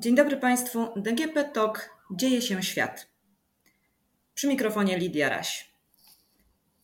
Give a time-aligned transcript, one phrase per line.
[0.00, 0.88] Dzień dobry Państwu.
[0.96, 1.90] DGP TOK.
[2.10, 3.08] Dzieje się świat.
[4.34, 5.74] Przy mikrofonie Lidia Raś.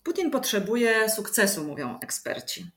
[0.03, 2.71] Putin potrzebuje sukcesu, mówią eksperci.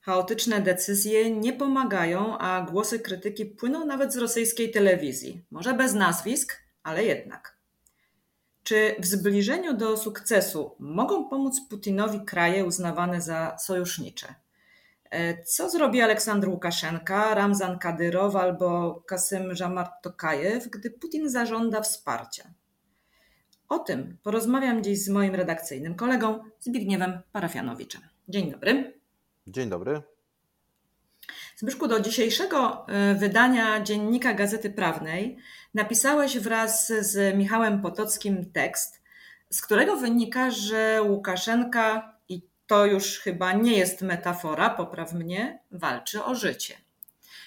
[0.00, 5.44] Chaotyczne decyzje nie pomagają, a głosy krytyki płyną nawet z rosyjskiej telewizji.
[5.50, 7.58] Może bez nazwisk, ale jednak.
[8.62, 14.34] Czy w zbliżeniu do sukcesu mogą pomóc Putinowi kraje uznawane za sojusznicze?
[15.16, 22.50] E, co zrobi Aleksandr Łukaszenka, Ramzan Kadyrow albo Kasym Żamart Tokajew, gdy Putin zażąda wsparcia?
[23.68, 28.00] O tym porozmawiam dziś z moim redakcyjnym kolegą Zbigniewem Parafianowiczem.
[28.28, 29.00] Dzień dobry.
[29.46, 30.02] Dzień dobry.
[31.56, 35.36] Zbyszku, do dzisiejszego e, wydania Dziennika Gazety Prawnej
[35.74, 39.02] napisałeś wraz z Michałem Potockim tekst,
[39.50, 42.15] z którego wynika, że Łukaszenka
[42.66, 46.74] to już chyba nie jest metafora, popraw mnie, walczy o życie.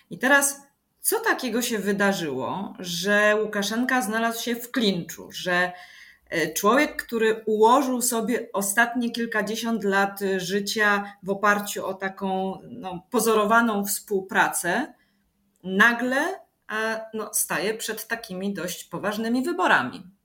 [0.09, 0.61] I teraz,
[1.01, 5.71] co takiego się wydarzyło, że Łukaszenka znalazł się w klinczu, że
[6.29, 13.85] e, człowiek, który ułożył sobie ostatnie kilkadziesiąt lat życia w oparciu o taką no, pozorowaną
[13.85, 14.93] współpracę,
[15.63, 16.39] nagle
[17.13, 20.18] no, staje przed takimi dość poważnymi wyborami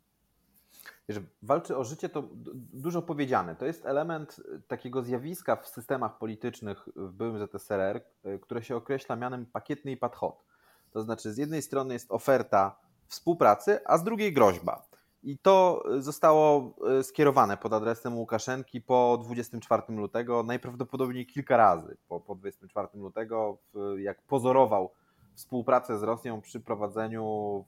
[1.08, 2.28] że walczy o życie, to
[2.72, 3.56] dużo powiedziane.
[3.56, 8.76] To jest element e, takiego zjawiska w systemach politycznych w byłym ZSRR, e, które się
[8.76, 10.44] określa mianem pakietny podchod.
[10.90, 14.86] To znaczy, z jednej strony jest oferta współpracy, a z drugiej groźba.
[15.22, 22.20] I to e, zostało skierowane pod adresem Łukaszenki po 24 lutego, najprawdopodobniej kilka razy po,
[22.20, 23.58] po 24 lutego,
[23.98, 24.90] jak pozorował
[25.34, 27.64] współpracę z Rosją przy prowadzeniu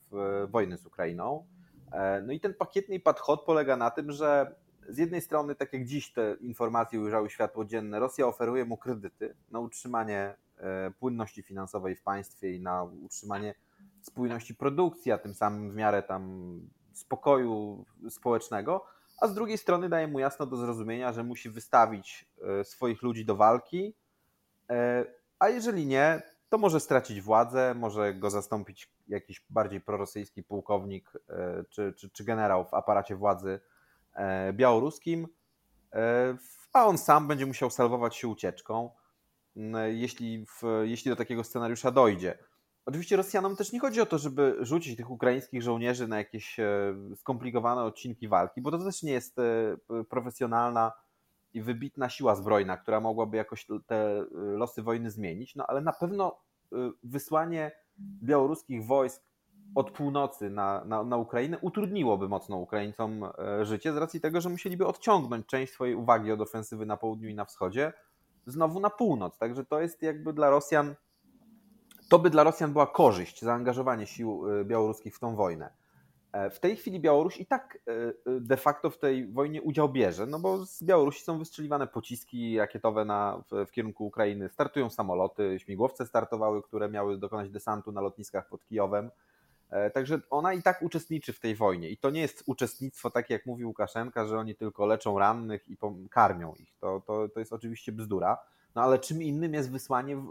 [0.48, 1.44] wojny z Ukrainą.
[1.92, 4.54] E, no i ten pakietny podchod polega na tym, że
[4.88, 9.34] z jednej strony, tak jak dziś te informacje ujrzały światło dzienne, Rosja oferuje mu kredyty
[9.50, 13.54] na utrzymanie e, płynności finansowej w państwie i na utrzymanie
[14.02, 16.60] spójności produkcji, a tym samym w miarę tam
[16.92, 18.84] spokoju społecznego,
[19.20, 22.26] a z drugiej strony daje mu jasno do zrozumienia, że musi wystawić
[22.60, 23.94] e, swoich ludzi do walki,
[25.38, 31.64] a jeżeli nie, to może stracić władzę, może go zastąpić jakiś bardziej prorosyjski pułkownik e,
[31.70, 33.60] czy, czy, czy generał w aparacie władzy
[34.14, 35.28] e, białoruskim,
[35.92, 36.36] e,
[36.72, 38.90] a on sam będzie musiał salwować się ucieczką,
[39.86, 42.38] jeśli, w, jeśli do takiego scenariusza dojdzie.
[42.86, 46.56] Oczywiście Rosjanom też nie chodzi o to, żeby rzucić tych ukraińskich żołnierzy na jakieś
[47.16, 49.36] skomplikowane odcinki walki, bo to też nie jest
[50.08, 50.92] profesjonalna
[51.56, 56.40] i wybitna siła zbrojna, która mogłaby jakoś te losy wojny zmienić, no ale na pewno
[57.02, 57.72] wysłanie
[58.22, 59.22] białoruskich wojsk
[59.74, 64.48] od północy na, na, na Ukrainę utrudniłoby mocno Ukraińcom e, życie z racji tego, że
[64.48, 67.92] musieliby odciągnąć część swojej uwagi od ofensywy na południu i na wschodzie
[68.46, 69.38] znowu na północ.
[69.38, 70.94] Także to jest jakby dla Rosjan,
[72.08, 75.85] to by dla Rosjan była korzyść, zaangażowanie sił e, białoruskich w tą wojnę.
[76.36, 77.78] E, w tej chwili Białoruś i tak
[78.40, 83.04] de facto w tej wojnie udział bierze, no bo z Białorusi są wystrzeliwane pociski rakietowe
[83.04, 88.48] na, w, w, kierunku Ukrainy, startują samoloty, śmigłowce startowały, które miały dokonać desantu na lotniskach
[88.48, 89.10] pod Kijowem.
[89.70, 91.88] E, także ona i tak uczestniczy w tej wojnie.
[91.90, 95.76] I to nie jest uczestnictwo, takie jak mówi Łukaszenka, że oni tylko leczą rannych i
[96.10, 96.76] karmią ich.
[96.80, 98.38] To, to, to jest oczywiście bzdura.
[98.74, 100.28] No ale czym innym jest wysłanie w,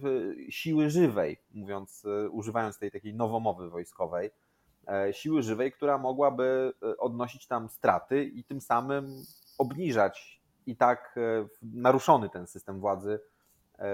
[0.00, 4.49] w siły żywej, mówiąc, e, używając tej takiej nowomowy wojskowej E,
[5.12, 9.22] siły żywej, która mogłaby e, odnosić tam straty i tym samym
[9.58, 13.20] obniżać i tak e, naruszony ten system władzy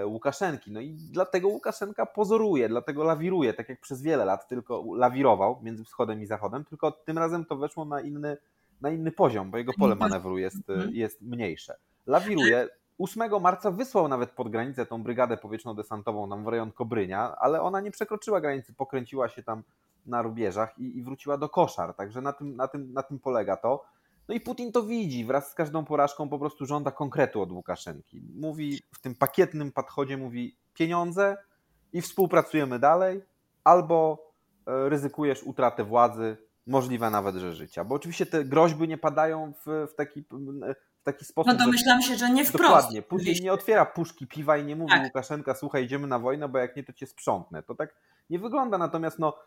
[0.05, 0.71] Łukaszenki.
[0.71, 5.83] No i dlatego Łukaszenka pozoruje, dlatego lawiruje, tak jak przez wiele lat tylko lawirował między
[5.83, 8.37] wschodem i zachodem, tylko tym razem to weszło na inny,
[8.81, 10.95] na inny poziom, bo jego pole manewru jest, mhm.
[10.95, 11.77] jest mniejsze.
[12.07, 12.69] Lawiruje.
[12.99, 17.81] 8 marca wysłał nawet pod granicę tą brygadę powietrzno-desantową nam w rejon Kobrynia, ale ona
[17.81, 19.63] nie przekroczyła granicy, pokręciła się tam
[20.07, 21.93] na rubieżach i, i wróciła do koszar.
[21.93, 23.85] Także na tym, na, tym, na tym polega to.
[24.27, 28.21] No i Putin to widzi, wraz z każdą porażką po prostu żąda konkretu od Łukaszenki.
[28.35, 31.37] Mówi w tym pakietnym podchodzie, mówi pieniądze
[31.93, 33.21] i współpracujemy dalej,
[33.63, 34.27] albo
[34.67, 36.37] e, ryzykujesz utratę władzy,
[36.67, 37.83] możliwe nawet, że życia.
[37.83, 40.23] Bo oczywiście te groźby nie padają w, w taki
[41.01, 41.53] w taki sposób.
[41.53, 42.63] No domyślam się, że nie wprost.
[42.63, 43.01] Dokładnie.
[43.01, 45.03] Putin nie otwiera puszki piwa i nie mówi tak.
[45.03, 47.63] Łukaszenka, słuchaj, idziemy na wojnę, bo jak nie, to cię sprzątnę.
[47.63, 47.95] To tak
[48.29, 48.77] nie wygląda.
[48.77, 49.37] Natomiast no,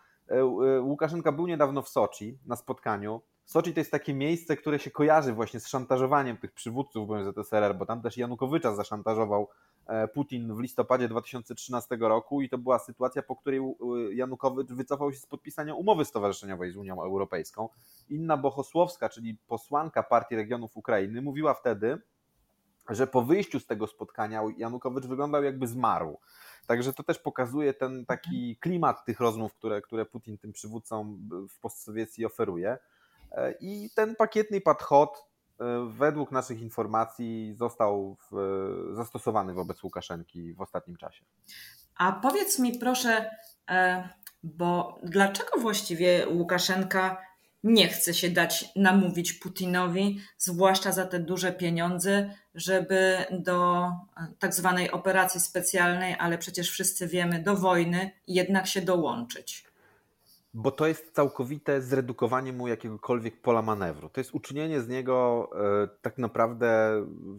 [0.81, 3.21] Łukaszenka był niedawno w Soczi na spotkaniu.
[3.45, 7.87] Soczi to jest takie miejsce, które się kojarzy właśnie z szantażowaniem tych przywódców ZSRR, bo
[7.87, 9.49] tam też Janukowycza zaszantażował
[9.87, 13.61] e, Putin w listopadzie 2013 roku i to była sytuacja, po której
[14.13, 17.69] Janukowycz wycofał się z podpisania umowy stowarzyszeniowej z Unią Europejską.
[18.09, 21.99] Inna Bohosłowska, czyli posłanka Partii Regionów Ukrainy, mówiła wtedy,
[22.91, 26.19] że po wyjściu z tego spotkania Janukowycz wyglądał jakby zmarł.
[26.67, 31.61] Także to też pokazuje ten taki klimat tych rozmów, które, które Putin tym przywódcom w
[31.61, 32.79] postsowiecji oferuje.
[33.33, 35.25] E, I ten pakietny podchod
[35.61, 35.65] e,
[35.99, 38.37] według naszych informacji został w,
[38.93, 41.25] zastosowany wobec Łukaszenki w ostatnim czasie.
[41.97, 43.31] A powiedz mi proszę,
[43.71, 44.09] e,
[44.43, 47.30] bo dlaczego właściwie Łukaszenka
[47.65, 53.91] nie chce się dać namówić Putinowi, zwłaszcza za te duże pieniądze, żeby do
[54.39, 59.70] tak zwanej operacji specjalnej, ale przecież wszyscy wiemy, do wojny jednak się dołączyć?
[60.55, 64.09] Bo to jest całkowite zredukowanie mu jakiegokolwiek pola manewru.
[64.09, 65.49] To jest uczynienie z niego
[65.85, 66.91] e, tak naprawdę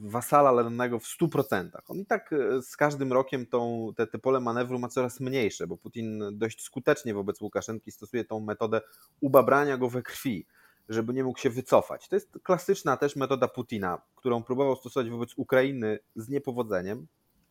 [0.01, 1.69] wasala lennego w 100%.
[1.87, 5.67] On i tak e, z każdym rokiem tą, te, te pole manewru ma coraz mniejsze,
[5.67, 8.81] bo Putin dość skutecznie wobec Łukaszenki stosuje tą metodę
[9.21, 10.45] ubabrania go we krwi,
[10.89, 12.07] żeby nie mógł się wycofać.
[12.07, 17.07] To jest klasyczna też metoda Putina, którą próbował stosować wobec Ukrainy z niepowodzeniem,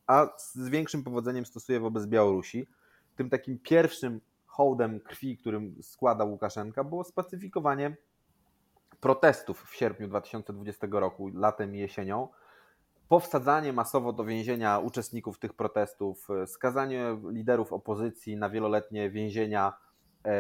[0.07, 2.67] a z większym powodzeniem stosuje wobec Białorusi.
[3.17, 4.21] Tym takim pierwszym
[4.61, 7.97] hołdem krwi, którym składa Łukaszenka, było spacyfikowanie
[9.01, 12.29] protestów w sierpniu 2020 roku, latem i jesienią,
[13.09, 19.73] powsadzanie masowo do więzienia uczestników tych protestów, skazanie liderów opozycji na wieloletnie więzienia.
[20.25, 20.33] E,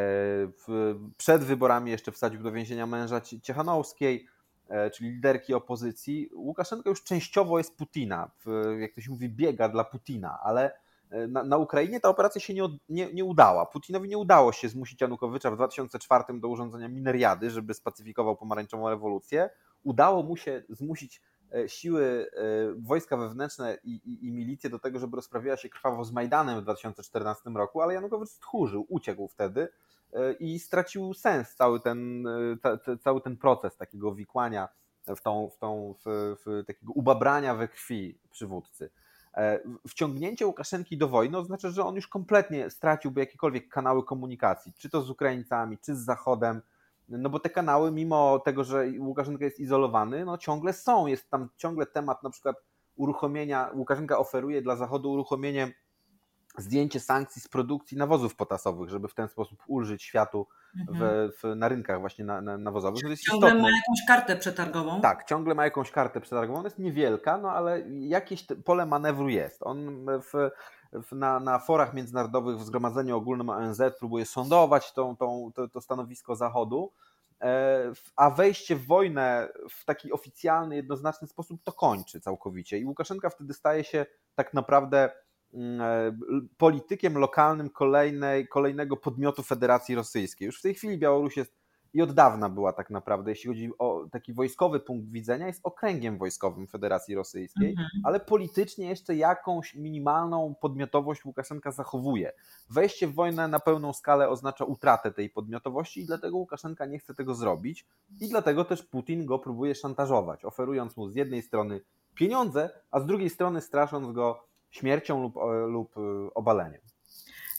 [1.16, 4.26] przed wyborami jeszcze wsadził do więzienia męża Ciechanowskiej,
[4.68, 6.30] e, czyli liderki opozycji.
[6.34, 8.30] Łukaszenka już częściowo jest Putina,
[8.78, 10.72] jak to się mówi, biega dla Putina, ale
[11.28, 13.66] na, na, Ukrainie ta operacja się nie, nie, nie, udała.
[13.66, 19.50] Putinowi nie udało się zmusić Janukowycza w 2004 do urządzenia mineriady, żeby spacyfikował pomarańczową rewolucję.
[19.82, 21.22] Udało mu się zmusić
[21.54, 22.42] e, siły e,
[22.78, 26.62] wojska wewnętrzne i, i, i milicję do tego, żeby rozprawiała się krwawo z Majdanem w
[26.62, 29.68] 2014 roku, ale Janukowicz stchórzył, uciekł wtedy
[30.12, 32.24] e, i stracił sens cały ten,
[33.00, 34.68] cały ten proces takiego wikłania
[35.06, 38.90] w tą, w tą w, w takiego ubabrania we krwi przywódcy.
[39.36, 44.90] E, wciągnięcie Łukaszenki do wojny oznacza, że on już kompletnie straciłby jakiekolwiek kanały komunikacji, czy
[44.90, 46.62] to z Ukraińcami, czy z Zachodem,
[47.08, 51.06] no bo te kanały, mimo tego, że Łukaszenka jest izolowany, no ciągle są.
[51.06, 52.56] Jest tam ciągle temat na przykład
[52.96, 55.72] uruchomienia, Łukaszenka oferuje dla Zachodu uruchomienie
[56.60, 61.30] zdjęcie sankcji z produkcji nawozów potasowych, żeby w ten sposób ulżyć światu w, mhm.
[61.32, 63.00] w, na rynkach właśnie na, na, nawozowych.
[63.00, 63.54] Ciągle istotne.
[63.54, 65.00] ma jakąś kartę przetargową.
[65.00, 66.58] Tak, ciągle ma jakąś kartę przetargową.
[66.58, 69.62] Ona jest niewielka, no ale jakieś pole manewru jest.
[69.62, 70.50] On w,
[70.92, 75.80] w, na, na forach międzynarodowych w Zgromadzeniu Ogólnym ONZ próbuje sądować tą, tą, to, to
[75.80, 76.92] stanowisko Zachodu,
[77.40, 82.78] e, a wejście w wojnę w taki oficjalny, jednoznaczny sposób to kończy całkowicie.
[82.78, 85.10] I Łukaszenka wtedy staje się tak naprawdę
[86.56, 90.46] politykiem lokalnym kolejnej, kolejnego podmiotu Federacji Rosyjskiej.
[90.46, 91.60] Już w tej chwili Białoruś jest
[91.94, 96.18] i od dawna była tak naprawdę, jeśli chodzi o taki wojskowy punkt widzenia, jest okręgiem
[96.18, 97.88] wojskowym Federacji Rosyjskiej, mhm.
[98.04, 102.32] ale politycznie jeszcze jakąś minimalną podmiotowość Łukaszenka zachowuje.
[102.70, 107.14] Wejście w wojnę na pełną skalę oznacza utratę tej podmiotowości i dlatego Łukaszenka nie chce
[107.14, 107.86] tego zrobić
[108.20, 111.80] i dlatego też Putin go próbuje szantażować, oferując mu z jednej strony
[112.14, 115.34] pieniądze, a z drugiej strony strasząc go śmiercią lub,
[115.66, 116.80] lub y, obaleniem.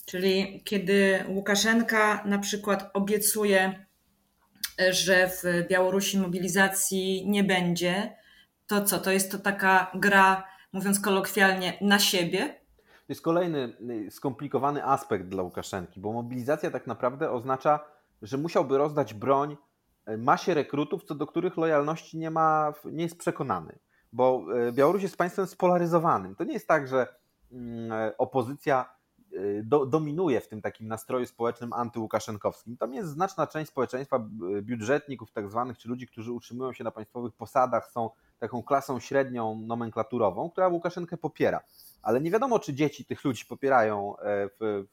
[0.06, 3.86] Czyli kiedy Łukaszenka na przykład obiecuje,
[4.90, 8.15] że w Białorusi mobilizacji nie będzie,
[8.68, 9.00] to co?
[9.00, 12.62] To jest to taka gra, mówiąc kolokwialnie, na siebie?
[12.77, 13.77] To jest kolejny
[14.08, 17.80] y, skomplikowany aspekt dla Łukaszenki, bo mobilizacja tak naprawdę oznacza,
[18.22, 19.58] że musiałby rozdać broń
[20.18, 23.80] masie rekrutów, co do których lojalności nie ma, nie jest przekonany
[24.13, 26.36] bo e, Białoruś jest państwem spolaryzowanym.
[26.36, 27.08] To nie jest tak, że
[27.51, 28.96] mm, e, opozycja
[29.34, 32.77] e, do, dominuje w tym takim nastroju społecznym antyłukaszenkowskim.
[32.77, 34.20] Tam jest znaczna część społeczeństwa,
[34.63, 38.10] budżetników tak zwanych, czy ludzi, którzy utrzymują się na państwowych posadach, są
[38.41, 41.62] taką klasą średnią nomenklaturową, która Łukaszenkę popiera
[42.01, 44.50] ale nie wiadomo, czy dzieci tych ludzi popierają e,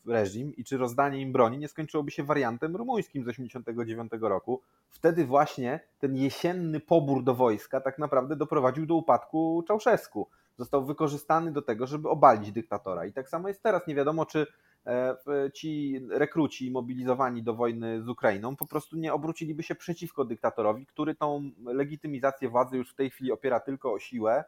[0.06, 4.60] reżim i czy rozdanie im broni nie skończyłoby się wariantem rumuńskim z 1989 roku.
[4.88, 10.28] Wtedy właśnie ten jesienny pobór do wojska tak naprawdę doprowadził do upadku Czałszewsku.
[10.58, 13.06] Został wykorzystany do tego, żeby obalić dyktatora.
[13.06, 13.86] I tak samo jest teraz.
[13.86, 14.46] Nie wiadomo, czy
[14.86, 15.16] e,
[15.54, 21.14] ci rekruci mobilizowani do wojny z Ukrainą po prostu nie obróciliby się przeciwko dyktatorowi, który
[21.14, 24.44] tą legitymizację władzy już w tej chwili opiera tylko o siłę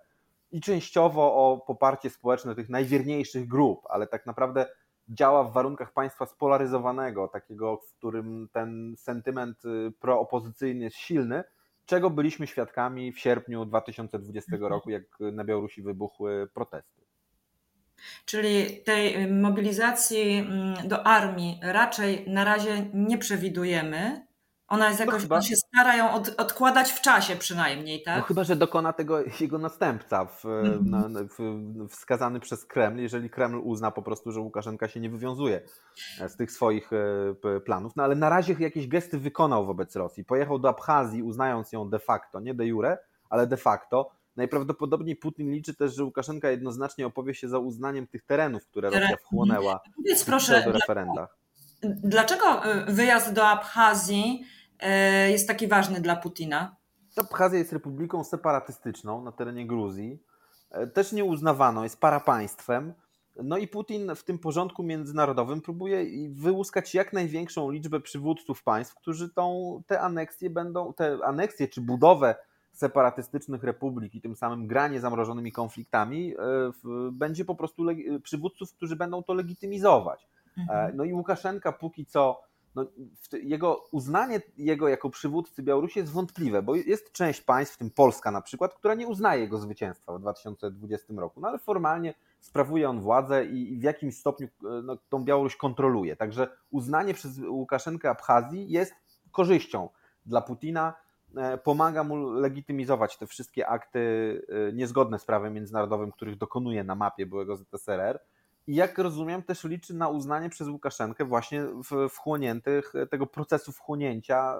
[0.53, 4.67] i częściowo o poparcie społeczne tych najwierniejszych grup, ale tak naprawdę
[5.09, 11.45] działa w warunkach państwa spolaryzowanego, takiego, w którym ten sentyment y, proopozycyjny jest silny,
[11.91, 14.73] czego byliśmy świadkami w sierpniu 2020 mhm.
[14.73, 17.03] roku, jak na Białorusi wybuchły protesty.
[18.25, 24.27] Czyli tej y, mobilizacji mm, do armii raczej na razie nie przewidujemy,
[24.71, 28.19] Ona jest jakoś, no chyba, się stara ją od, odkładać w czasie przynajmniej, tak?
[28.19, 30.91] No chyba, że dokona tego jego następca w, mm.
[30.91, 31.09] na,
[31.39, 35.61] w, wskazany przez Kreml, jeżeli Kreml uzna po prostu, że Łukaszenka się nie wywiązuje
[36.21, 37.97] e, z tych swoich e, planów.
[37.97, 40.25] No ale na razie jakieś gesty wykonał wobec Rosji.
[40.25, 42.99] Pojechał do Abchazji, uznając ją de facto, nie de jure,
[43.31, 44.11] ale de facto.
[44.37, 49.17] Najprawdopodobniej Putin liczy też, że Łukaszenka jednoznacznie opowie się za uznaniem tych terenów, które Rosja
[49.17, 51.37] wchłonęła Powiedz proszę, w referendach.
[51.83, 54.45] Dlaczego y, wyjazd do Abchazji
[55.31, 56.77] jest taki ważny dla Putina?
[57.17, 60.23] Abchazja jest republiką separatystyczną na terenie Gruzji.
[60.71, 62.95] E, też nieuznawaną, jest parapaństwem.
[63.43, 69.29] No i Putin w tym porządku międzynarodowym próbuje wyłuskać jak największą liczbę przywódców państw, którzy
[69.29, 72.35] tą, te aneksje będą, te aneksje czy budowę
[72.73, 76.73] separatystycznych republik i tym samym granie zamrożonymi konfliktami e,
[77.13, 77.85] będzie po prostu
[78.23, 80.29] przywódców, którzy będą to legitymizować.
[80.59, 80.91] Mhm.
[80.91, 82.43] E, no i Łukaszenka póki co,
[82.75, 82.87] no,
[83.43, 88.31] jego uznanie jego jako przywódcy Białorusi jest wątpliwe, bo jest część państw, w tym Polska
[88.31, 93.01] na przykład, która nie uznaje jego zwycięstwa w 2020 roku, no ale formalnie sprawuje on
[93.01, 96.17] władzę i w jakimś stopniu e, no, tą Białoruś kontroluje.
[96.17, 98.95] Także uznanie przez Łukaszenkę Abchazji jest
[99.31, 99.89] korzyścią
[100.27, 100.95] dla Putina,
[101.37, 104.01] e, pomaga mu legitymizować te wszystkie akty
[104.73, 108.21] niezgodne z prawem międzynarodowym, których dokonuje na mapie byłego ZSRR
[108.71, 114.57] i jak rozumiem, też liczy na uznanie przez Łukaszenkę właśnie w, wchłoniętych tego procesu wchłonięcia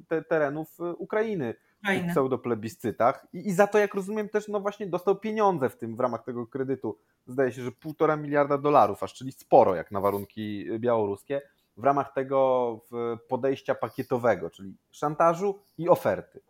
[0.00, 1.54] y, te, terenów y, Ukrainy
[1.84, 3.26] w pseudoplebiscytach.
[3.32, 6.24] I, I za to, jak rozumiem, też no właśnie dostał pieniądze w tym w ramach
[6.24, 6.98] tego kredytu.
[7.26, 11.42] Zdaje się, że półtora miliarda dolarów, aż czyli sporo jak na warunki białoruskie,
[11.76, 12.80] w ramach tego
[13.28, 16.40] podejścia pakietowego, czyli szantażu i oferty.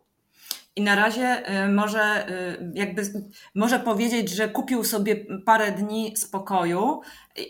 [0.75, 3.01] I na razie y, może y, jakby
[3.55, 5.15] może powiedzieć, że kupił sobie
[5.45, 7.01] parę dni spokoju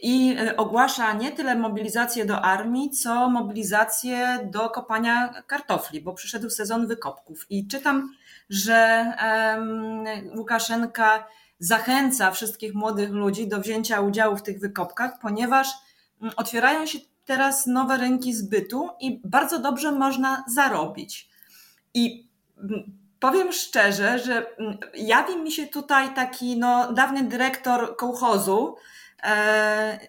[0.01, 6.49] i y, ogłasza nie tyle mobilizację do armii, co mobilizację do kopania kartofli, bo przyszedł
[6.49, 7.45] sezon wykopków.
[7.49, 8.11] I czytam,
[8.49, 9.05] że
[10.37, 11.27] Łukaszenka
[11.59, 15.67] zachęca wszystkich młodych ludzi do wzięcia udziału w tych wykopkach, ponieważ
[16.21, 21.29] mm, otwierają się teraz nowe rynki zbytu i bardzo dobrze można zarobić.
[21.93, 28.75] I mm, Powiem szczerze, że mm, jawi mi się tutaj taki no, dawny dyrektor kołchozu
[29.23, 29.99] e,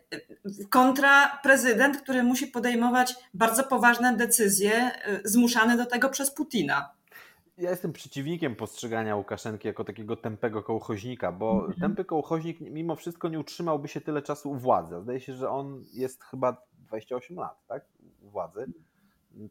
[0.71, 6.91] kontra prezydent, który musi podejmować bardzo poważne decyzje, e, zmuszany do tego przez Putina.
[7.59, 11.81] Ja jestem przeciwnikiem postrzegania Łukaszenki jako takiego tępego kołchoźnika, bo mhm.
[11.81, 15.01] tępy kołchoźnik mimo wszystko nie utrzymałby się tyle czasu u władzy.
[15.03, 17.85] Zdaje się, że on jest chyba 28 lat, tak?
[18.23, 18.67] U władzy.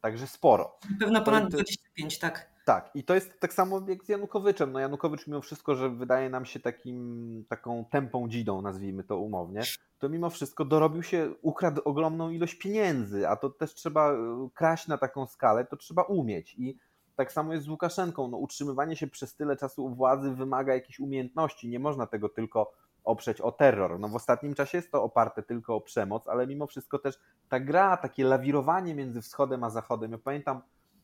[0.00, 0.78] Także sporo.
[1.00, 2.53] Pewno ponad 25, tak.
[2.64, 4.72] Tak, i to jest tak samo jak z Janukowiczem.
[4.72, 9.62] No Janukowicz mimo wszystko, że wydaje nam się takim, taką tępą dzidą, nazwijmy to umownie,
[9.98, 14.88] to mimo wszystko dorobił się, ukradł ogromną ilość pieniędzy, a to też trzeba e, kraść
[14.88, 16.54] na taką skalę, to trzeba umieć.
[16.58, 16.78] I
[17.16, 18.28] tak samo jest z Łukaszenką.
[18.28, 21.68] No, utrzymywanie się przez tyle czasu u władzy wymaga jakichś umiejętności.
[21.68, 22.72] Nie można tego tylko
[23.04, 24.00] oprzeć o terror.
[24.00, 27.18] No w ostatnim czasie jest to oparte tylko o przemoc, ale mimo wszystko też
[27.48, 30.12] ta gra, takie lawirowanie między wschodem a zachodem.
[30.12, 30.60] Ja pamiętam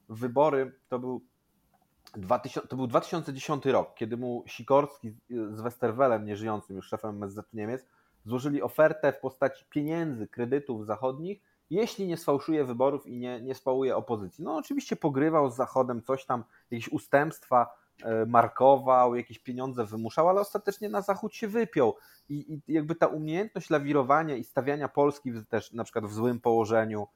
[0.08, 1.20] wybory, to był
[2.16, 7.86] 2000, to był 2010 rok, kiedy mu Sikorski z Westerwelem, nieżyjącym już szefem MSZ Niemiec,
[8.24, 11.40] złożyli ofertę w postaci pieniędzy, kredytów zachodnich,
[11.70, 14.44] jeśli nie sfałszuje wyborów i nie, nie spałuje opozycji.
[14.44, 17.66] No oczywiście pogrywał z Zachodem, coś tam, jakieś ustępstwa
[18.02, 21.96] e, markował, jakieś pieniądze wymuszał, ale ostatecznie na Zachód się wypiął.
[22.28, 27.06] I, i jakby ta umiejętność lawirowania i stawiania Polski też na przykład w złym położeniu,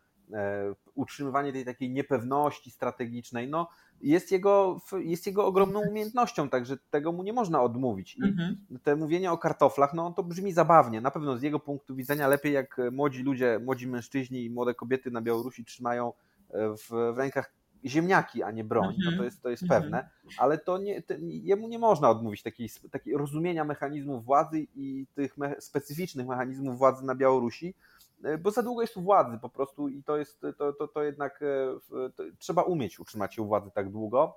[0.94, 3.68] utrzymywanie tej takiej niepewności strategicznej, no
[4.00, 8.16] jest jego, jest jego ogromną umiejętnością, także tego mu nie można odmówić.
[8.16, 8.56] I mhm.
[8.82, 11.00] te mówienie o kartoflach, no to brzmi zabawnie.
[11.00, 15.10] Na pewno z jego punktu widzenia lepiej jak młodzi ludzie, młodzi mężczyźni i młode kobiety
[15.10, 16.12] na Białorusi trzymają
[16.50, 17.52] e, w, w rękach
[17.84, 18.94] ziemniaki, a nie broń.
[18.98, 19.24] No to mhm.
[19.24, 19.82] jest, to jest mhm.
[19.82, 25.06] pewne, ale to, nie, to jemu nie można odmówić takiej, takiej rozumienia mechanizmów władzy i
[25.14, 27.93] tych me specyficznych mechanizmów władzy na Białorusi, E,
[28.38, 31.42] bo za długo jest u władzy po prostu i to jest, to, to, to jednak
[31.42, 34.36] e, to trzeba umieć utrzymać się u władzy tak długo.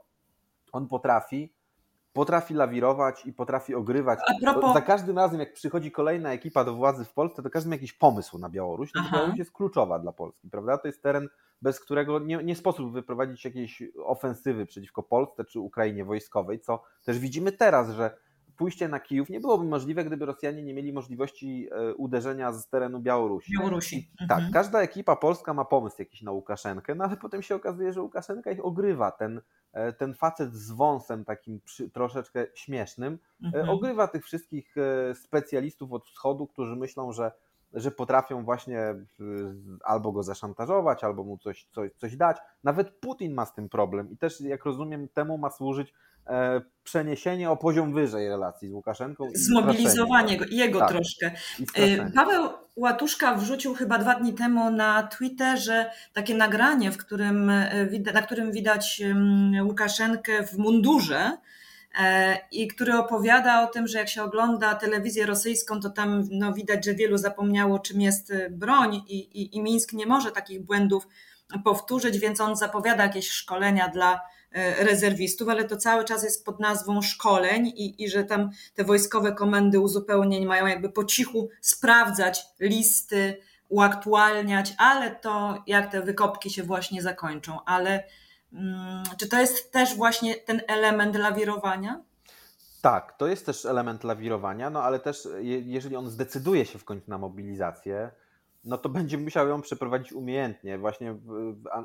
[0.72, 1.54] On potrafi,
[2.14, 4.20] potrafi lawirować i potrafi ogrywać.
[4.42, 4.74] Propos...
[4.74, 7.94] Za każdym razem, jak przychodzi kolejna ekipa do władzy w Polsce, to każdy ma jakiś
[7.94, 8.92] pomysł na Białoruś.
[8.96, 10.78] No Białoruś jest kluczowa dla Polski, prawda?
[10.78, 11.28] To jest teren,
[11.62, 17.20] bez którego nie, nie sposób wyprowadzić jakiejś ofensywy przeciwko Polsce czy Ukrainie wojskowej, co też
[17.20, 18.18] widzimy teraz, że
[18.58, 23.00] pójście na Kijów nie byłoby możliwe, gdyby Rosjanie nie mieli możliwości e, uderzenia z terenu
[23.00, 23.54] Białorusi.
[23.58, 24.12] Białorusi.
[24.20, 24.54] Tak, mhm.
[24.54, 28.52] każda ekipa polska ma pomysł jakiś na Łukaszenkę, no ale potem się okazuje, że Łukaszenka
[28.52, 29.12] ich ogrywa.
[29.12, 29.42] Ten,
[29.74, 33.70] e, ten facet z wąsem takim przy, troszeczkę śmiesznym, e, mhm.
[33.70, 34.76] ogrywa tych wszystkich
[35.14, 37.32] specjalistów od wschodu, którzy myślą, że
[37.78, 38.96] że potrafią właśnie
[39.84, 42.38] albo go zaszantażować, albo mu coś, coś, coś dać.
[42.64, 45.94] Nawet Putin ma z tym problem i też, jak rozumiem, temu ma służyć
[46.28, 49.28] e, przeniesienie o poziom wyżej relacji z Łukaszenką.
[49.34, 51.32] Zmobilizowanie go, jego tak, troszkę.
[51.76, 57.88] E, Paweł Łatuszka wrzucił chyba dwa dni temu na Twitterze takie nagranie, w którym, e,
[58.14, 59.02] na którym widać
[59.64, 61.38] Łukaszenkę w mundurze, E,
[62.52, 66.86] i który opowiada o tym, że jak się ogląda telewizję rosyjską, to tam no, widać,
[66.86, 71.08] że wielu zapomniało, czym jest y, broń i, i, i Mińsk nie może takich błędów
[71.64, 74.20] powtórzyć, więc on zapowiada jakieś szkolenia dla y,
[74.84, 79.32] rezerwistów, ale to cały czas jest pod nazwą szkoleń i, i że tam te wojskowe
[79.32, 83.38] komendy uzupełnień mają jakby po cichu sprawdzać listy,
[83.70, 88.04] uaktualniać, ale to jak te wykopki się właśnie zakończą, ale
[89.18, 92.02] czy to jest też właśnie ten element lawirowania?
[92.82, 95.28] Tak, to jest też element lawirowania, no ale też
[95.66, 98.12] jeżeli on zdecyduje się w końcu na mobilizację,
[98.64, 101.16] no to będzie musiał ją przeprowadzić umiejętnie, właśnie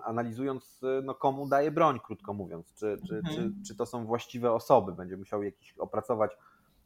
[0.05, 3.35] analizując, no, komu daje broń, krótko mówiąc, czy, czy, mhm.
[3.35, 4.93] czy, czy to są właściwe osoby.
[4.93, 6.37] Będzie musiał jakiś opracować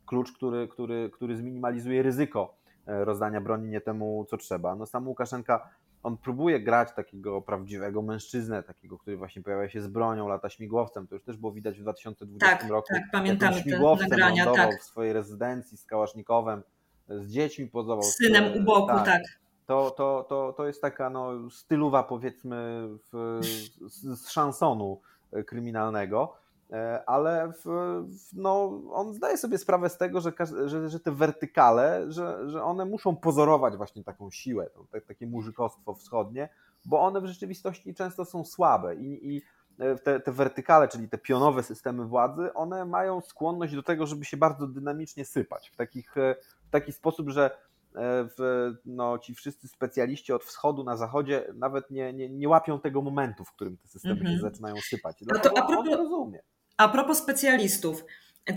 [0.07, 2.57] klucz, który, który, który zminimalizuje ryzyko
[2.87, 4.77] e, rozdania broni nie temu, co trzeba.
[4.77, 5.69] No sam Łukaszenka
[6.03, 11.07] on próbuje grać takiego prawdziwego mężczyznę, takiego, który właśnie pojawia się z bronią, lata śmigłowcem.
[11.07, 12.89] To już też było widać w 2020 tak, roku.
[12.95, 14.81] Tak, pamiętamy śmigłowcem te nagrania, tak.
[14.81, 16.63] w swojej rezydencji z Kałasznikowem,
[17.09, 18.03] z dziećmi pozował.
[18.03, 19.05] Z synem u boku, tak.
[19.05, 19.23] tak.
[19.67, 23.41] To, to, to, to jest taka no, stylowa powiedzmy w,
[23.87, 25.01] z, z szansonu
[25.47, 26.37] kryminalnego.
[26.73, 30.33] E, ale w, no, on zdaje sobie sprawę z tego, że,
[30.67, 35.95] że, że te wertykale, że, że one muszą pozorować właśnie taką siłę, to, takie murzykostwo
[35.95, 36.49] wschodnie,
[36.85, 39.43] bo one w rzeczywistości często są słabe i, i
[39.79, 44.25] e, te, te wertykale, czyli te pionowe systemy władzy, one mają skłonność do tego, żeby
[44.25, 47.51] się bardzo dynamicznie sypać w, takich, e, w taki sposób, że
[47.99, 53.03] w, no, ci wszyscy specjaliści od wschodu na zachodzie nawet nie, nie, nie łapią tego
[53.03, 54.29] momentu, w którym te systemy mm -hmm.
[54.29, 54.53] się mhm.
[54.53, 55.17] zaczynają sypać.
[55.21, 56.41] Dlatego no to a propos, on rozumie.
[56.77, 58.05] A propos specjalistów.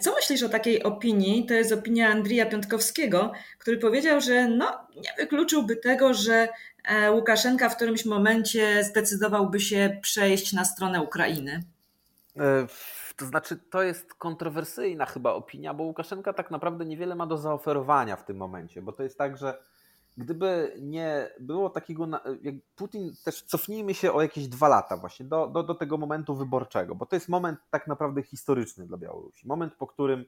[0.02, 1.46] Co myślisz o takiej opinii?
[1.46, 6.48] To jest opinia Andrija Piątkowskiego, który powiedział, że no, nie wykluczyłby tego, że
[6.84, 11.64] e, Łukaszenka w którymś momencie zdecydowałby się przejść na stronę Ukrainy.
[12.40, 12.68] E,
[13.16, 18.16] to znaczy, to jest kontrowersyjna chyba opinia, bo Łukaszenka tak naprawdę niewiele ma do zaoferowania
[18.16, 19.64] w tym momencie, bo to jest tak, że
[20.20, 22.08] gdyby nie było takiego,
[22.42, 26.36] jak Putin, też cofnijmy się o jakieś dwa lata właśnie do, do, do tego momentu
[26.36, 29.48] wyborczego, bo to jest moment tak naprawdę historyczny dla Białorusi.
[29.48, 30.26] Moment, po którym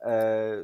[0.00, 0.56] e,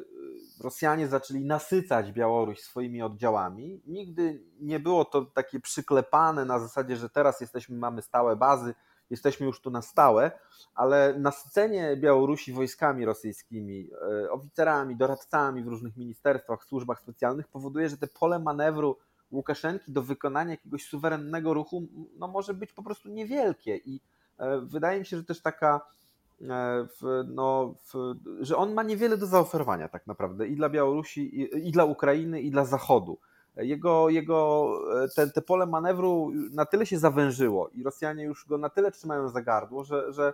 [0.61, 3.81] Rosjanie zaczęli nasycać Białoruś swoimi oddziałami.
[3.87, 8.75] Nigdy nie było to takie przyklepane na zasadzie, że teraz jesteśmy, mamy stałe bazy,
[9.11, 10.31] jesteśmy już tu na stałe,
[10.75, 13.91] ale nasycenie Białorusi wojskami rosyjskimi,
[14.25, 18.97] e, oficerami, doradcami w różnych ministerstwach, służbach specjalnych powoduje, że te pole manewru
[19.31, 21.83] Łukaszenki do wykonania jakiegoś suwerennego ruchu
[22.19, 23.77] no, może być po prostu niewielkie.
[23.77, 24.01] I
[24.39, 25.81] e, wydaje mi się, że też taka
[26.41, 31.41] e, w, no, w, że on ma niewiele do zaoferowania tak naprawdę i dla Białorusi,
[31.41, 33.19] i, i dla Ukrainy, i dla Zachodu
[33.57, 34.71] jego, jego
[35.17, 39.29] te, te pole manewru na tyle się zawężyło i Rosjanie już go na tyle trzymają
[39.29, 40.33] za gardło, że, że,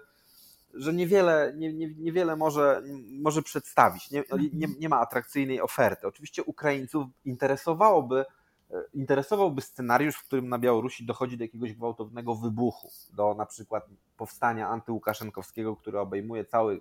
[0.74, 2.82] że niewiele, nie, nie, niewiele może,
[3.20, 4.10] może przedstawić.
[4.10, 6.06] Nie, nie, nie ma atrakcyjnej oferty.
[6.06, 8.24] Oczywiście Ukraińców interesowałoby,
[8.94, 14.68] interesowałby scenariusz, w którym na Białorusi dochodzi do jakiegoś gwałtownego wybuchu, do na przykład powstania
[14.68, 16.80] antyłukaszenkowskiego, które obejmuje cały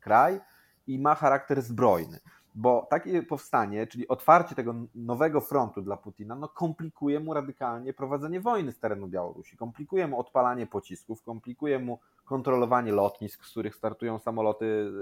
[0.00, 0.40] kraj
[0.86, 2.20] i ma charakter zbrojny
[2.54, 8.40] bo takie powstanie, czyli otwarcie tego nowego frontu dla Putina, no komplikuje mu radykalnie prowadzenie
[8.40, 14.18] wojny z terenu Białorusi, komplikuje mu odpalanie pocisków, komplikuje mu kontrolowanie lotnisk, z których startują
[14.18, 14.92] samoloty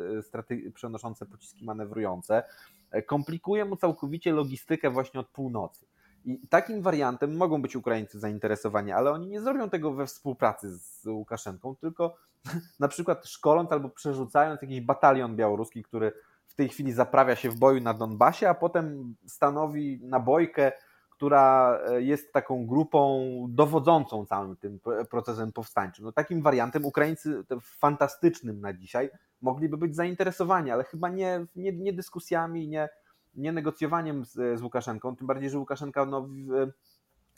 [0.67, 2.43] e, przenoszące pociski manewrujące,
[2.91, 5.87] e, komplikuje mu całkowicie logistykę właśnie od północy.
[6.25, 11.07] I takim wariantem mogą być Ukraińcy zainteresowani, ale oni nie zrobią tego we współpracy z
[11.07, 12.17] Łukaszenką, tylko
[12.81, 16.13] na przykład szkoląc albo przerzucając jakiś batalion białoruski, który
[16.57, 20.73] tej chwili zaprawia się w boju na Donbasie, a potem stanowi nabojkę,
[21.11, 26.05] która e, jest taką grupą dowodzącą całym tym procesem powstańczym.
[26.05, 29.11] No, takim wariantem Ukraińcy, fantastycznym na dzisiaj,
[29.43, 32.89] mogliby być zainteresowani, ale chyba nie, nie, nie dyskusjami, nie,
[33.35, 36.29] nie negocjowaniem z, z Łukaszenką, tym bardziej, że Łukaszenka no,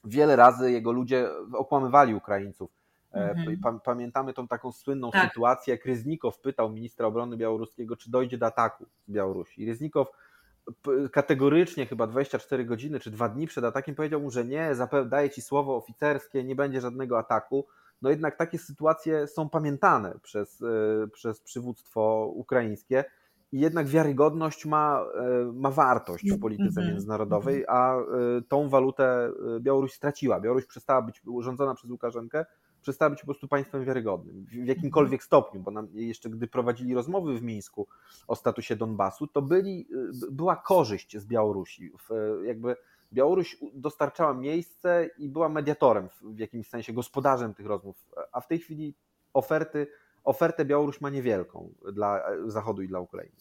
[0.05, 2.78] wiele razy jego ludzie okłamywali Ukraińców
[3.13, 3.81] mhm.
[3.85, 5.29] Pamiętamy tą taką słynną tak.
[5.29, 9.67] sytuację, jak Ryznikow pytał ministra obrony białoruskiego, czy dojdzie do ataku z Białorusi.
[9.67, 10.09] Ryznikow
[11.13, 14.73] kategorycznie, chyba 24 godziny czy dwa dni przed atakiem, powiedział mu, że nie,
[15.07, 17.67] daję ci słowo oficerskie, nie będzie żadnego ataku.
[18.03, 23.05] No jednak takie sytuacje są pamiętane przez, e, przez przywództwo ukraińskie
[23.53, 26.89] i jednak wiarygodność ma, e, ma wartość w polityce -hmm.
[26.89, 28.03] międzynarodowej, a e,
[28.49, 30.41] tą walutę Białoruś straciła.
[30.41, 32.47] Białoruś przestała być urządzona przez Łukaszenkę,
[32.89, 37.39] przestała być po prostu państwem wiarygodnym w jakimkolwiek stopniu, bo nam jeszcze gdy prowadzili rozmowy
[37.39, 37.89] w Mińsku
[38.29, 39.89] o statusie Donbasu, to byli,
[40.31, 41.93] była korzyść z Białorusi.
[42.45, 42.77] Jakby
[43.13, 47.97] Białoruś dostarczała miejsce i była mediatorem w jakimś sensie, gospodarzem tych rozmów,
[48.33, 48.95] a w tej chwili
[49.33, 49.87] oferty,
[50.25, 53.37] ofertę Białoruś ma niewielką dla Zachodu i dla Ukrainy.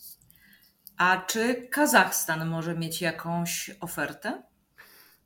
[0.97, 4.43] A czy Kazachstan może mieć jakąś ofertę?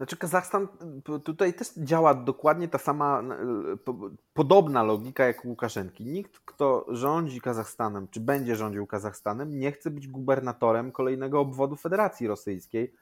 [0.01, 0.67] Znaczy Kazachstan
[1.23, 3.23] tutaj też działa dokładnie ta sama,
[4.33, 6.05] podobna logika jak Łukaszenki.
[6.05, 12.27] Nikt, kto rządzi Kazachstanem, czy będzie rządził Kazachstanem, nie chce być gubernatorem kolejnego obwodu Federacji
[12.27, 12.93] Rosyjskiej,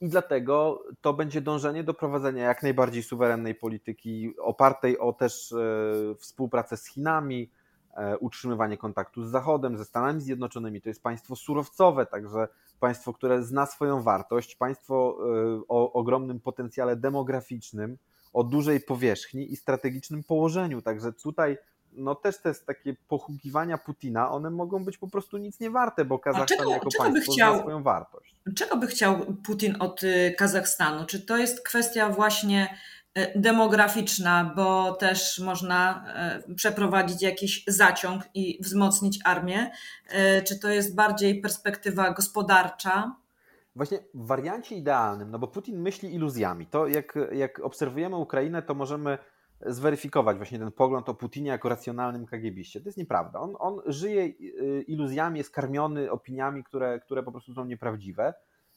[0.00, 6.14] i dlatego to będzie dążenie do prowadzenia jak najbardziej suwerennej polityki, opartej o też e,
[6.14, 7.50] współpracę z Chinami,
[7.96, 10.80] e, utrzymywanie kontaktu z Zachodem, ze Stanami Zjednoczonymi.
[10.80, 12.48] To jest państwo surowcowe, także
[12.84, 17.98] państwo, które zna swoją wartość, państwo e, o ogromnym potencjale demograficznym,
[18.32, 20.82] o dużej powierzchni i strategicznym położeniu.
[20.82, 21.56] Także tutaj
[21.92, 26.18] no też te takie pochukiwania Putina, one mogą być po prostu nic nie warte, bo
[26.18, 28.34] Kazachstan czego, jako czego państwo chciał, swoją wartość.
[28.56, 31.06] Czego by chciał Putin od y, Kazachstanu?
[31.06, 33.03] Czy to jest kwestia właśnie y,
[33.36, 36.04] demograficzna, bo też można
[36.50, 39.70] y, przeprowadzić jakiś zaciąg i wzmocnić armię?
[40.44, 43.16] Czy to jest bardziej perspektywa gospodarcza?
[43.76, 46.66] Właśnie w wariancie idealnym, no bo Putin myśli iluzjami.
[46.66, 49.18] To jak, jak obserwujemy Ukrainę, to możemy
[49.66, 52.80] zweryfikować właśnie ten pogląd o Putinie jako racjonalnym KGBiście.
[52.80, 53.40] To jest nieprawda.
[53.40, 54.26] On, on żyje
[54.86, 58.34] iluzjami, jest karmiony opiniami, które, które po prostu są nieprawdziwe.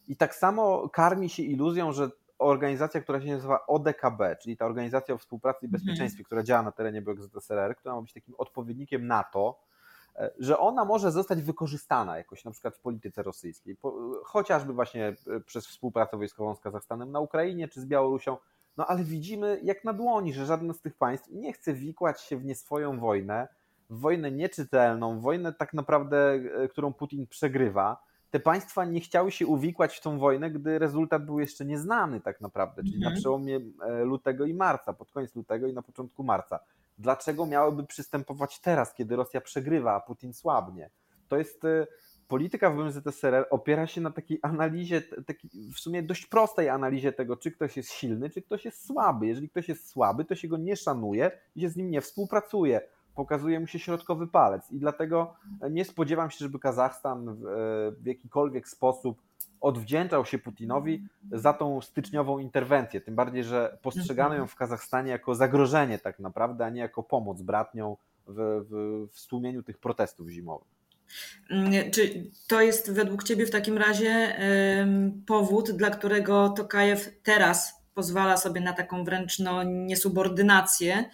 [0.07, 5.15] I tak samo karmi się iluzją, że organizacja, która się nazywa ODKB, czyli ta organizacja
[5.15, 6.25] o współpracy i bezpieczeństwie, mhm.
[6.25, 9.59] która działa na terenie byłego ZSRR, która ma być takim odpowiednikiem NATO,
[10.15, 13.77] e, że ona może zostać wykorzystana jakoś na przykład w polityce rosyjskiej,
[14.23, 18.37] chociażby właśnie e, przez współpracę wojskową z Kazachstanem na Ukrainie czy z Białorusią,
[18.77, 22.37] no ale widzimy jak na dłoni, że żadne z tych państw nie chce wikłać się
[22.37, 23.47] w nie swoją wojnę,
[23.89, 28.06] w wojnę nieczytelną, wojnę tak naprawdę, e, którą Putin przegrywa.
[28.31, 32.41] Te państwa nie chciały się uwikłać w tą wojnę, gdy rezultat był jeszcze nieznany tak
[32.41, 33.13] naprawdę, czyli mhm.
[33.13, 36.59] na przełomie e, lutego i marca, pod koniec lutego i na początku marca.
[36.97, 40.89] Dlaczego miałyby przystępować teraz, kiedy Rosja przegrywa, a Putin słabnie?
[41.27, 41.87] To jest e,
[42.27, 45.01] polityka w ZSRR opiera się na takiej analizie,
[45.75, 49.27] w sumie dość prostej analizie tego, czy ktoś jest silny, czy ktoś jest słaby.
[49.27, 52.81] Jeżeli ktoś jest słaby, to się go nie szanuje i się z nim nie współpracuje.
[53.17, 54.71] Pokazuje mu się środkowy palec.
[54.71, 55.33] I dlatego
[55.71, 57.41] nie spodziewam się, żeby Kazachstan w,
[58.01, 59.21] w jakikolwiek sposób
[59.61, 63.01] odwdzięczał się Putinowi za tą styczniową interwencję.
[63.01, 67.41] Tym bardziej, że postrzegano ją w Kazachstanie jako zagrożenie tak naprawdę, a nie jako pomoc
[67.41, 70.67] bratnią w, w, w stłumieniu tych protestów zimowych.
[71.49, 74.37] Mm, czy to jest według Ciebie w takim razie
[75.27, 81.09] powód, dla którego Tokajew teraz pozwala sobie na taką wręcz no, niesubordynację, e,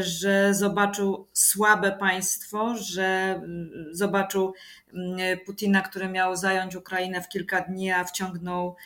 [0.00, 4.54] że zobaczył słabe państwo, że mm, zobaczył
[4.94, 8.76] mm, Putina, który miał zająć Ukrainę w kilka dni, a wciągnął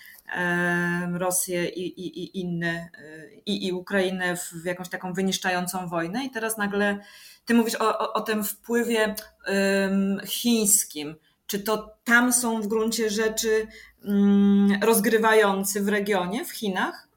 [1.13, 6.31] Rosję i, i, i inne, e, i, i Ukrainę w jakąś taką wyniszczającą wojnę i
[6.31, 6.99] teraz nagle
[7.45, 9.15] ty mówisz o, o, o tym wpływie
[9.47, 11.17] um, chińskim.
[11.47, 13.67] Czy to tam są w gruncie rzeczy
[14.05, 17.09] um, rozgrywający w regionie, w Chinach?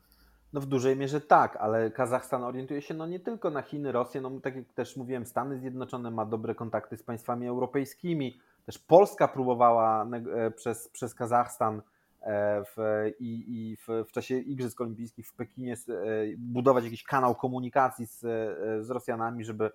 [0.53, 4.21] No w dużej mierze tak, ale Kazachstan orientuje się no nie tylko na Chiny, Rosję,
[4.21, 8.39] no tak jak też mówiłem, Stany Zjednoczone ma dobre kontakty z państwami europejskimi.
[8.65, 11.81] Też Polska próbowała e, przez, przez Kazachstan
[12.21, 12.77] e, w,
[13.19, 15.77] i, i w, w, czasie Igrzysk Olimpijskich w Pekinie e,
[16.37, 18.19] budować jakiś kanał komunikacji z,
[18.85, 19.71] z Rosjanami, żeby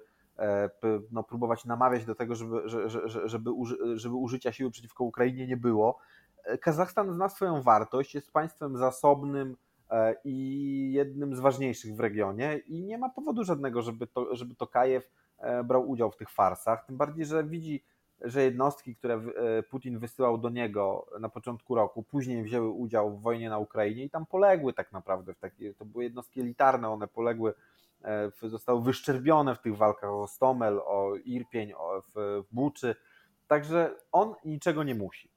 [1.10, 3.50] no, próbować namawiać do tego, żeby, żeby,
[3.94, 5.98] żeby, użycia siły przeciwko Ukrainie nie było.
[6.60, 9.56] Kazachstan zna swoją wartość, jest państwem zasobnym
[10.24, 14.66] i jednym z ważniejszych w regionie i nie ma powodu żadnego, żeby to, żeby to
[14.66, 15.10] Kajew
[15.64, 16.86] brał udział w tych farsach.
[16.86, 17.84] Tym bardziej, że widzi,
[18.20, 19.22] że jednostki, które
[19.70, 24.10] Putin wysyłał do niego na początku roku, później wzięły udział w wojnie na Ukrainie i
[24.10, 25.34] tam poległy tak naprawdę.
[25.34, 27.54] Takie, to były jednostki elitarne, one poległy
[28.04, 32.94] E, zostały wyszczerbione w tych walkach o Stomel, o Irpień, o, w, w Buczy.
[33.48, 35.30] Także on niczego nie musi.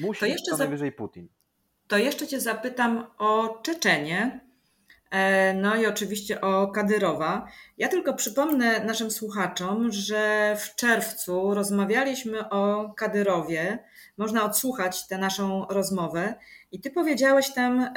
[0.00, 1.28] Musi to jeszcze co najwyżej Putin.
[1.88, 4.40] To jeszcze Cię zapytam o Czeczenie.
[5.10, 7.48] E, no i oczywiście o Kadyrowa.
[7.78, 13.78] Ja tylko przypomnę naszym słuchaczom, że w czerwcu rozmawialiśmy o Kadyrowie.
[14.16, 16.34] Można odsłuchać tę naszą rozmowę.
[16.72, 17.88] I ty powiedziałeś tam,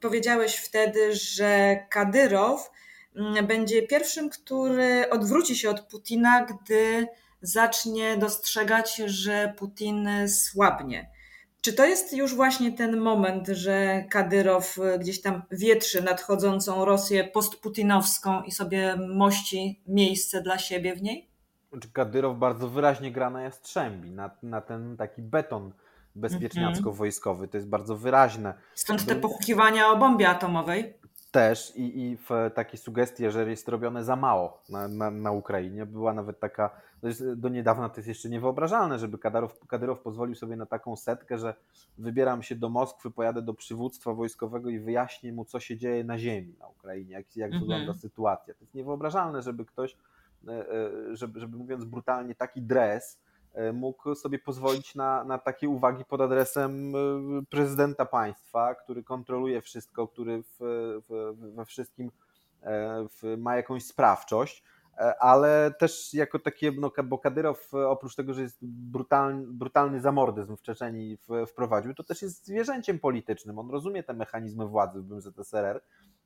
[0.00, 2.70] powiedziałeś wtedy, że Kadyrow
[3.16, 7.06] mm, będzie pierwszym, który odwróci się od Putina, gdy
[7.42, 11.13] zacznie dostrzegać, że Putin słabnie.
[11.64, 18.42] Czy to jest już właśnie ten moment, że Kadyrow gdzieś tam wietrzy nadchodzącą Rosję postputinowską
[18.42, 21.28] i sobie mości miejsce dla siebie w niej?
[21.82, 25.72] Czy Kadyrow bardzo wyraźnie gra na Jastrzębi, na, na ten taki beton
[26.16, 27.48] bezpieczniacko-wojskowy.
[27.48, 28.54] To jest bardzo wyraźne.
[28.74, 30.94] Stąd te pochukiwania o bombie atomowej?
[31.30, 35.86] Też i, i w takie sugestie, że jest robione za mało na, na, na Ukrainie.
[35.86, 36.70] Była nawet taka,
[37.36, 41.54] do niedawna to jest jeszcze niewyobrażalne, żeby Kadyrow, Kadyrow pozwolił sobie na taką setkę, że
[41.98, 46.18] wybieram się do Moskwy, pojadę do przywództwa wojskowego i wyjaśnię mu, co się dzieje na
[46.18, 47.62] ziemi na Ukrainie, jak, jak mhm.
[47.62, 48.54] wygląda sytuacja.
[48.54, 49.96] To jest niewyobrażalne, żeby ktoś,
[50.48, 55.68] e, e, żeby, żeby mówiąc brutalnie, taki dres E, mógł sobie pozwolić na, na takie
[55.68, 56.92] uwagi pod adresem
[57.50, 60.56] prezydenta państwa, który kontroluje wszystko, który w,
[61.08, 62.10] w, we wszystkim
[63.08, 64.62] w, ma jakąś sprawczość,
[65.20, 70.62] ale też jako takie, no, bo Kadyrow oprócz tego, że jest brutalny, brutalny zamordyzm w
[70.62, 73.58] Czeczeni wprowadził, to też jest zwierzęciem politycznym.
[73.58, 75.80] On rozumie te mechanizmy władzy w ZSRR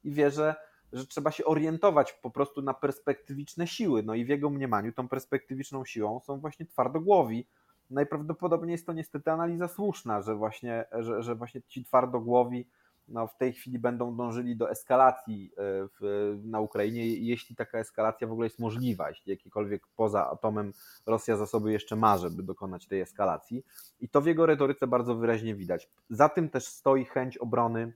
[0.05, 0.55] i wie, że
[0.93, 4.03] że trzeba się orientować po prostu na perspektywiczne siły.
[4.03, 7.47] No i w jego mniemaniu tą perspektywiczną siłą są właśnie twardogłowi.
[7.91, 12.69] Najprawdopodobniej jest to niestety analiza słuszna, że właśnie, że, że właśnie ci twardogłowi
[13.09, 15.63] no, w tej chwili będą dążyli do eskalacji e,
[16.01, 20.73] w, na Ukrainie, jeśli taka eskalacja w ogóle jest możliwa, jeśli jakikolwiek poza atomem
[21.07, 23.65] Rosja zasoby jeszcze ma, żeby dokonać tej eskalacji.
[24.01, 25.89] I to w jego retoryce bardzo wyraźnie widać.
[26.11, 27.93] Za tym też stoi chęć obrony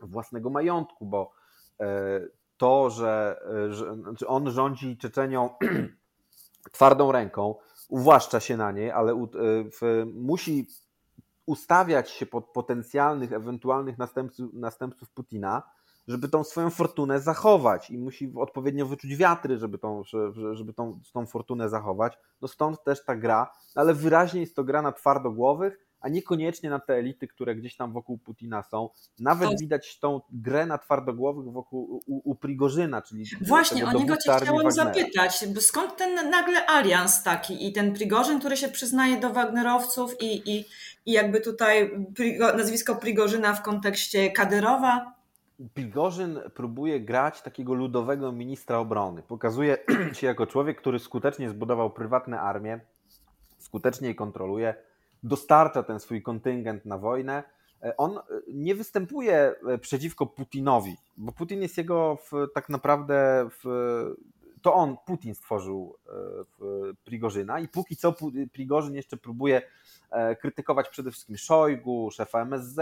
[0.00, 1.32] własnego majątku, bo
[1.80, 2.20] E,
[2.56, 5.50] to, że, e, że znaczy on rządzi Czeczenią
[6.72, 7.54] twardą ręką,
[7.88, 9.26] uwłaszcza się na niej, ale
[9.80, 10.66] w, musi
[11.46, 15.62] ustawiać się pod potencjalnych, ewentualnych następców, następców Putina,
[16.08, 20.02] żeby tą swoją fortunę zachować i musi odpowiednio wyczuć wiatry, żeby tą,
[20.52, 22.18] żeby tą, tą fortunę zachować.
[22.40, 26.78] No stąd też ta gra, ale wyraźnie jest to gra na twardogłowych, a niekoniecznie na
[26.78, 28.88] te elity, które gdzieś tam wokół Putina są.
[29.18, 29.56] Nawet to...
[29.60, 34.72] widać tą grę na twardogłowych wokół u, u Prigorzyna, czyli Właśnie, o niego cię chciałam
[34.72, 40.50] zapytać, skąd ten nagle alians taki i ten Prigorzyn, który się przyznaje do Wagnerowców i,
[40.56, 40.64] i,
[41.06, 41.90] i jakby tutaj
[42.56, 45.12] nazwisko Prigorzyna w kontekście Kadyrowa?
[45.74, 49.22] Prigorzyn próbuje grać takiego ludowego ministra obrony.
[49.22, 49.78] Pokazuje
[50.18, 52.80] się jako człowiek, który skutecznie zbudował prywatne armię,
[53.58, 54.74] skutecznie je kontroluje,
[55.22, 57.42] dostarcza ten swój kontyngent na wojnę.
[57.82, 63.48] E, on e, nie występuje e, przeciwko Putinowi, bo Putin jest jego w, tak naprawdę
[63.50, 63.64] w,
[64.62, 65.96] to on, Putin stworzył
[67.04, 68.14] Prigorzyna i póki co
[68.52, 69.62] Prigorzyn jeszcze próbuje
[70.40, 72.78] krytykować przede wszystkim Szojgu, szefa MSZ,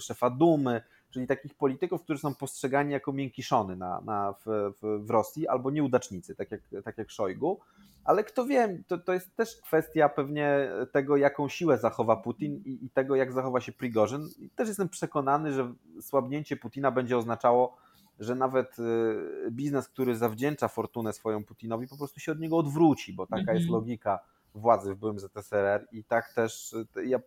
[0.00, 5.48] szefa Dumy, czyli takich polityków, którzy są postrzegani jako miękiszony na, na, w, w, Rosji
[5.48, 7.60] albo nieudacznicy, tak jak, tak jak Szojgu.
[8.04, 12.84] Ale kto wie, to, to jest też kwestia pewnie tego, jaką siłę zachowa Putin i,
[12.84, 14.28] i tego, jak zachowa się Prigorzyn.
[14.38, 17.76] I też jestem przekonany, że słabnięcie Putina będzie oznaczało,
[18.18, 23.12] że nawet y, biznes, który zawdzięcza fortunę swoją Putinowi, po prostu się od niego odwróci,
[23.12, 23.54] bo taka -hmm.
[23.54, 23.72] jest mhm.
[23.72, 24.18] logika
[24.54, 27.18] władzy w byłym ZSRR i tak też y, ja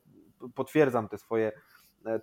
[0.55, 1.51] potwierdzam te swoje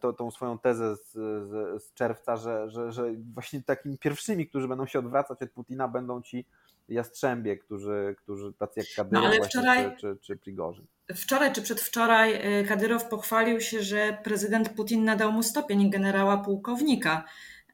[0.01, 4.69] to, tą swoją tezę z, z, z czerwca, że, że, że właśnie takimi pierwszymi, którzy
[4.69, 6.45] będą się odwracać od Putina, będą ci
[6.89, 10.87] jastrzębie, którzy, którzy tacy jak Kadyrow no, wczoraj, czy, czy, czy Prigorzyn.
[11.15, 17.25] Wczoraj czy przedwczoraj e, Kadyrow pochwalił się, że prezydent Putin nadał mu stopień generała pułkownika.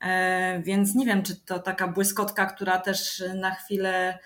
[0.01, 4.19] E, więc nie wiem, czy to taka błyskotka, która też na chwilę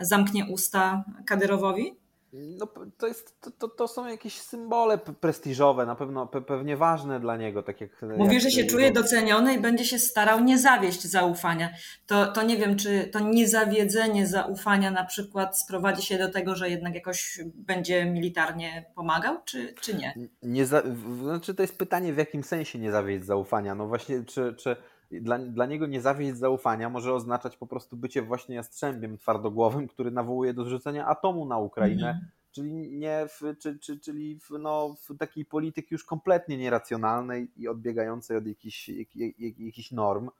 [0.00, 1.99] zamknie usta Kadyrowowi?
[2.32, 2.66] No,
[2.98, 7.36] to, jest, to, to, to, są jakieś symbole prestiżowe, na pewno pe, pewnie ważne dla
[7.36, 7.62] niego.
[7.62, 11.70] Tak jak, Mówi, jak, że się czuje doceniony i będzie się starał nie zawieść zaufania.
[12.06, 16.70] To, to nie wiem, czy to niezawiedzenie zaufania na przykład sprowadzi się do tego, że
[16.70, 20.14] jednak jakoś będzie militarnie pomagał, czy, czy nie?
[20.42, 20.82] nie za,
[21.22, 23.74] znaczy to jest pytanie, w jakim sensie nie zawieść zaufania.
[23.74, 24.76] No właśnie, czy, czy
[25.10, 30.10] dla, dla niego nie zawieść zaufania może oznaczać po prostu bycie właśnie jastrzębiem twardogłowym, który
[30.10, 32.28] nawołuje do zrzucenia atomu na Ukrainę, mm.
[32.52, 37.68] czyli nie w, czy, czy, czyli w, no, w takiej polityki już kompletnie nieracjonalnej i
[37.68, 40.30] odbiegającej od jakichś, jak, jak, jakichś norm.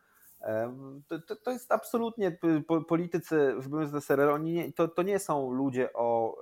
[1.08, 2.38] To, to, jest absolutnie
[2.88, 6.36] politycy w ZSRR, oni nie, to, to nie są ludzie, o,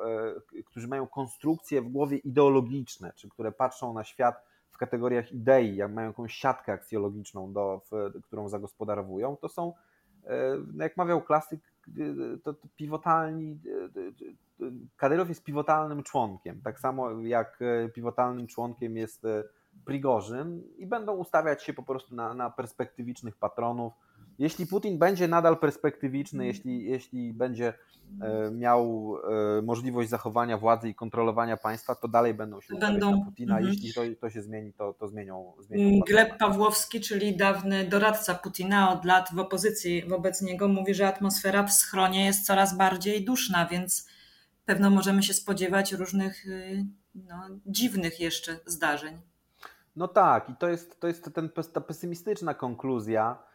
[0.56, 4.47] e, którzy mają konstrukcje w głowie ideologiczne, czy które patrzą na świat
[4.78, 9.72] w kategoriach idei, jak mają jakąś siatkę aksjologiczną, do, w, którą zagospodarowują, to są,
[10.24, 13.58] e, no jak mawiał klasyk, e, to, to pivotalni,
[14.60, 17.58] e, Kadyrow jest pivotalnym członkiem, tak samo jak
[17.94, 19.26] pivotalnym członkiem jest
[19.84, 23.92] Prigorzyn i będą ustawiać się po prostu na, na perspektywicznych patronów,
[24.38, 27.72] jeśli Putin będzie nadal perspektywiczny, jeśli, jeśli będzie
[28.20, 29.14] e, miał
[29.58, 33.58] e, możliwość zachowania władzy i kontrolowania państwa, to dalej będą się będą na Putina.
[33.58, 33.74] Mhm.
[33.74, 38.92] Jeśli to, to się zmieni, to, to zmienią, zmienią Gleb Pawłowski, czyli dawny doradca Putina
[38.92, 43.66] od lat w opozycji wobec niego, mówi, że atmosfera w schronie jest coraz bardziej duszna,
[43.66, 44.08] więc
[44.64, 49.18] pewno możemy się spodziewać różnych y, no, dziwnych jeszcze zdarzeń.
[49.96, 53.47] No tak, i to jest, to jest ten, ta pesymistyczna konkluzja,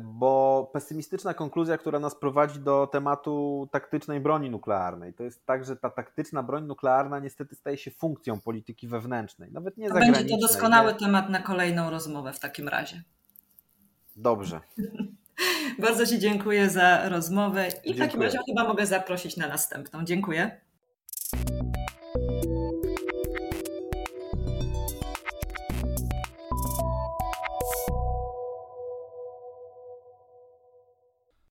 [0.00, 5.14] bo pesymistyczna konkluzja, która nas prowadzi do tematu taktycznej broni nuklearnej.
[5.14, 9.76] To jest tak, że ta taktyczna broń nuklearna niestety staje się funkcją polityki wewnętrznej, nawet
[9.76, 10.24] nie zagranicznej.
[10.24, 10.98] Będzie to doskonały nie?
[10.98, 13.02] temat na kolejną rozmowę w takim razie.
[14.16, 14.60] Dobrze.
[15.78, 17.94] Bardzo Ci dziękuję za rozmowę i dziękuję.
[17.94, 20.04] w takim razie chyba mogę zaprosić na następną.
[20.04, 20.60] Dziękuję.